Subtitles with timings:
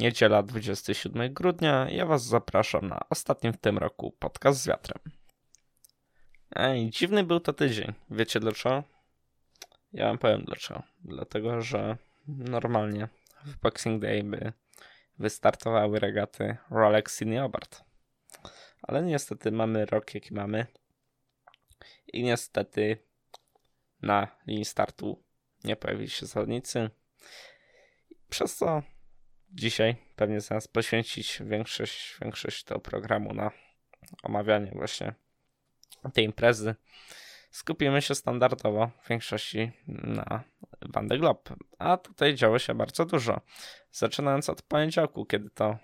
[0.00, 1.90] Niedziela 27 grudnia.
[1.90, 4.98] Ja Was zapraszam na ostatni w tym roku podcast z wiatrem.
[6.56, 7.92] Ej, dziwny był to tydzień.
[8.10, 8.82] Wiecie dlaczego?
[9.92, 10.82] Ja wam powiem dlaczego.
[11.04, 11.96] Dlatego, że
[12.28, 13.08] normalnie
[13.44, 14.52] w Boxing Day by
[15.18, 17.84] wystartowały regaty Rolex Sydney Hobart.
[18.82, 20.66] Ale niestety mamy rok jaki mamy.
[22.12, 22.98] I niestety
[24.02, 25.22] na linii startu
[25.64, 26.90] nie pojawili się zawodnicy.
[28.28, 28.82] Przez co
[29.50, 33.50] dzisiaj pewnie zamiast poświęcić większość, większość tego programu na
[34.22, 35.14] omawianie właśnie
[36.12, 36.74] tej imprezy,
[37.50, 40.44] skupimy się standardowo w większości na
[40.82, 41.40] Van de Globe.
[41.78, 43.40] A tutaj działo się bardzo dużo.
[43.90, 45.78] Zaczynając od poniedziałku, kiedy to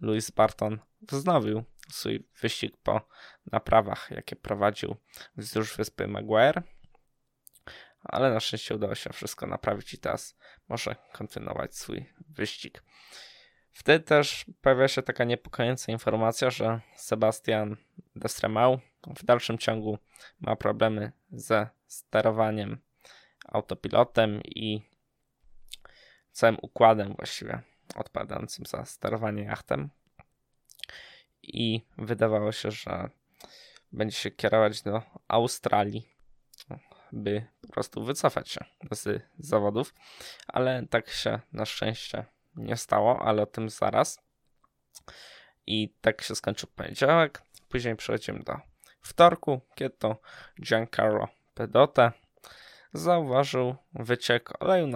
[0.00, 3.08] Louis Barton wznowił swój wyścig po
[3.52, 4.96] naprawach, jakie prowadził
[5.36, 6.62] wzdłuż wyspy Maguire.
[8.08, 12.82] Ale na szczęście udało się wszystko naprawić i teraz może kontynuować swój wyścig.
[13.72, 17.76] Wtedy też pojawia się taka niepokojąca informacja, że Sebastian
[18.16, 18.78] Destremau
[19.16, 19.98] w dalszym ciągu
[20.40, 22.80] ma problemy ze sterowaniem
[23.48, 24.82] autopilotem i
[26.32, 27.62] całym układem właściwie
[27.94, 29.90] odpowiadającym za sterowanie jachtem.
[31.42, 33.10] I wydawało się, że
[33.92, 36.08] będzie się kierować do Australii,
[37.12, 39.94] by po prostu wycofać się z zawodów,
[40.46, 42.24] ale tak się na szczęście
[42.56, 44.22] nie stało, ale o tym zaraz.
[45.66, 47.42] I tak się skończył poniedziałek.
[47.68, 48.56] Później przechodzimy do
[49.00, 50.20] wtorku, kiedy to
[50.62, 52.12] Giancarlo Pedote
[52.92, 54.86] zauważył wyciek oleju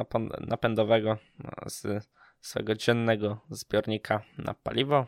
[0.40, 1.18] napędowego
[1.66, 2.08] z
[2.40, 5.06] swojego dziennego zbiornika na paliwo.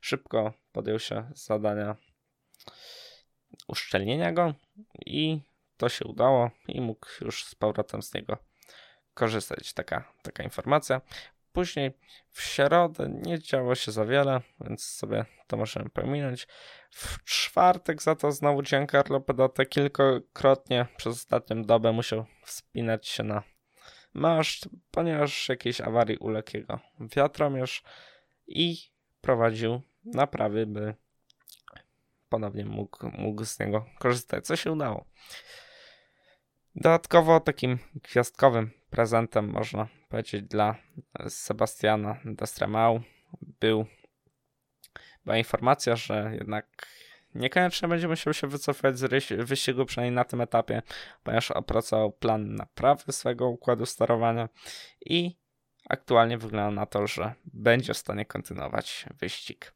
[0.00, 1.96] Szybko podjął się zadania
[3.68, 4.54] uszczelnienia go
[5.06, 5.40] i
[5.76, 8.38] to się udało i mógł już z powrotem z niego
[9.14, 9.72] korzystać.
[9.72, 11.00] Taka, taka informacja.
[11.52, 11.92] Później
[12.30, 16.46] w środę nie działo się za wiele, więc sobie to możemy pominąć.
[16.90, 23.42] W czwartek za to znowu Giancarlo Pedate kilkakrotnie przez ostatnią dobę musiał wspinać się na
[24.14, 27.82] maszt, ponieważ jakiejś awarii uległ jego wiatromierz
[28.46, 28.76] i
[29.20, 30.94] prowadził naprawy, by
[32.28, 35.04] ponownie mógł, mógł z niego korzystać, co się udało.
[36.76, 40.76] Dodatkowo takim gwiazdkowym prezentem, można powiedzieć, dla
[41.28, 43.00] Sebastiana Destremau
[43.60, 43.86] był,
[45.24, 46.86] była informacja, że jednak
[47.34, 50.82] niekoniecznie będzie musiał się wycofać z wyścigu, przynajmniej na tym etapie,
[51.22, 54.48] ponieważ opracował plan naprawy swojego układu sterowania
[55.06, 55.36] i
[55.88, 59.74] aktualnie wygląda na to, że będzie w stanie kontynuować wyścig.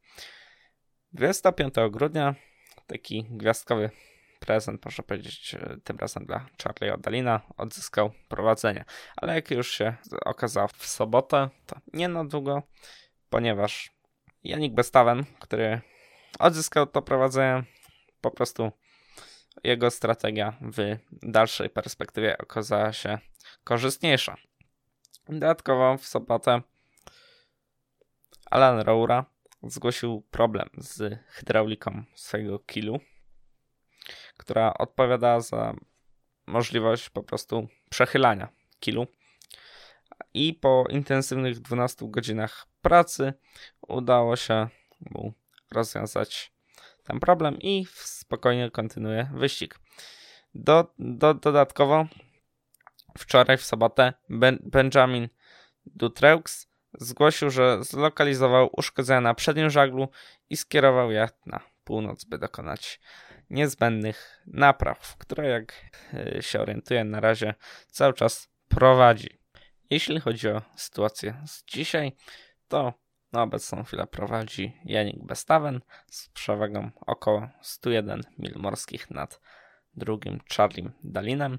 [1.12, 2.34] 25 grudnia
[2.86, 3.90] taki gwiazdkowy
[4.38, 8.84] prezent, można powiedzieć, e, tym razem dla Charlie Odalina, odzyskał prowadzenie.
[9.16, 9.94] Ale jak już się
[10.24, 12.62] okazało w sobotę, to nie na długo,
[13.30, 13.90] ponieważ
[14.44, 15.80] Janik Bestawen, który
[16.38, 17.64] odzyskał to prowadzenie,
[18.20, 18.72] po prostu
[19.64, 23.18] jego strategia w dalszej perspektywie okazała się
[23.64, 24.36] korzystniejsza.
[25.28, 26.62] Dodatkowo w sobotę
[28.50, 29.24] Alan Roura
[29.62, 33.00] zgłosił problem z hydrauliką swojego kilu
[34.38, 35.74] która odpowiada za
[36.46, 38.48] możliwość po prostu przechylania
[38.80, 39.06] kilu.
[40.34, 43.32] I po intensywnych 12 godzinach pracy
[43.88, 44.68] udało się
[45.00, 45.32] mu
[45.70, 46.52] rozwiązać
[47.04, 49.78] ten problem i spokojnie kontynuuje wyścig.
[50.54, 52.06] Do, do, dodatkowo
[53.18, 55.28] wczoraj w sobotę ben, Benjamin
[55.86, 60.08] Dutreux zgłosił, że zlokalizował uszkodzenia na przednim żaglu
[60.50, 63.00] i skierował je na północ, by dokonać
[63.50, 65.72] niezbędnych napraw, które jak
[66.14, 67.54] e, się orientuję na razie
[67.90, 69.38] cały czas prowadzi.
[69.90, 72.16] Jeśli chodzi o sytuację z dzisiaj,
[72.68, 72.92] to
[73.32, 79.40] na obecną chwilę prowadzi Janik Bestawen z przewagą około 101 mil morskich nad
[79.94, 81.58] drugim Charlie Dalinem.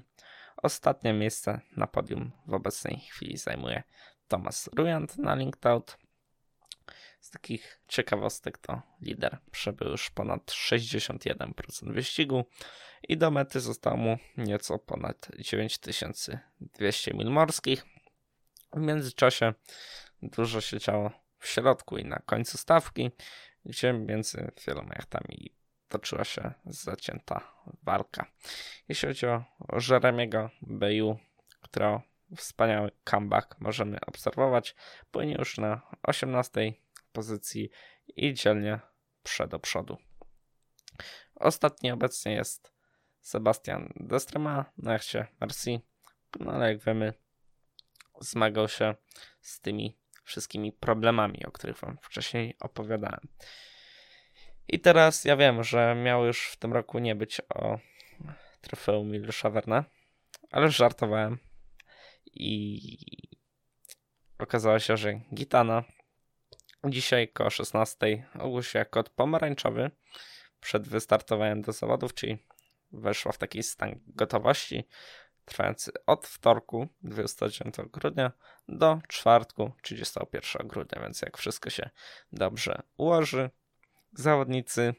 [0.56, 3.82] Ostatnie miejsce na podium w obecnej chwili zajmuje
[4.28, 5.60] Thomas Ruyant na Linked
[7.30, 12.44] takich ciekawostek to lider przebył już ponad 61% wyścigu
[13.08, 17.86] i do mety zostało mu nieco ponad 9200 mil morskich.
[18.72, 19.54] W międzyczasie
[20.22, 23.10] dużo się działo w środku i na końcu stawki,
[23.64, 25.54] gdzie między wieloma jachtami
[25.88, 27.52] toczyła się zacięta
[27.82, 28.26] walka.
[28.88, 29.44] Jeśli chodzi o
[29.88, 31.18] Jeremiego Beju,
[31.60, 32.02] którego
[32.36, 34.74] wspaniały comeback możemy obserwować,
[35.10, 36.72] płynie już na 18
[37.12, 37.70] pozycji
[38.16, 38.80] i dzielnie
[39.22, 39.96] przed do przodu.
[41.34, 42.72] Ostatni obecnie jest
[43.20, 45.80] Sebastian Destrema na jachcie Merci,
[46.40, 47.14] no ale jak wiemy
[48.20, 48.94] zmagał się
[49.40, 53.28] z tymi wszystkimi problemami, o których wam wcześniej opowiadałem.
[54.68, 57.78] I teraz ja wiem, że miało już w tym roku nie być o
[58.60, 59.84] trofeum Milusza Werna,
[60.50, 61.38] ale żartowałem.
[62.32, 62.96] I
[64.38, 65.84] okazało się, że Gitana
[66.84, 69.90] dzisiaj koło 16 ogłosiła kod pomarańczowy
[70.60, 72.38] przed wystartowaniem do zawodów, czyli
[72.92, 74.88] weszła w taki stan gotowości
[75.44, 78.32] trwający od wtorku 29 grudnia
[78.68, 81.90] do czwartku 31 grudnia, więc jak wszystko się
[82.32, 83.50] dobrze ułoży,
[84.12, 84.94] zawodnicy,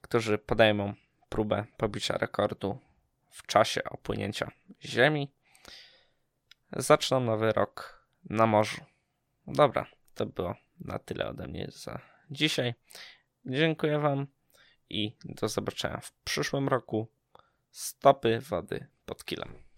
[0.00, 0.94] którzy podejmą
[1.28, 2.78] próbę pobicia rekordu
[3.30, 4.50] w czasie opłynięcia
[4.84, 5.32] Ziemi,
[6.72, 8.84] zaczną nowy rok na morzu.
[9.46, 9.86] Dobra,
[10.18, 12.00] to było na tyle ode mnie za
[12.30, 12.74] dzisiaj.
[13.46, 14.26] Dziękuję Wam
[14.90, 17.08] i do zobaczenia w przyszłym roku.
[17.70, 19.62] Stopy wody pod kilem.